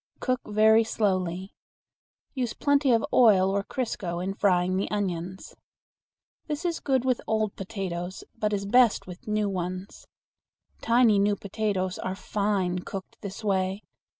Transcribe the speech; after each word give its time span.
Cook 0.19 0.41
very 0.47 0.83
slowly. 0.83 1.53
Use 2.33 2.53
plenty 2.55 2.91
of 2.91 3.05
oil 3.13 3.51
or 3.51 3.63
crisco 3.63 4.17
in 4.19 4.33
frying 4.33 4.75
the 4.75 4.89
onions. 4.89 5.53
This 6.47 6.65
is 6.65 6.79
good 6.79 7.05
with 7.05 7.21
old 7.27 7.55
potatoes, 7.55 8.23
but 8.35 8.51
is 8.51 8.65
best 8.65 9.05
with 9.05 9.27
new 9.27 9.47
ones. 9.47 10.07
Tiny 10.81 11.19
new 11.19 11.35
potatoes 11.35 11.99
are 11.99 12.15
fine 12.15 12.79
cooked 12.79 13.15
in 13.21 13.27
this 13.27 13.43
way. 13.43 13.83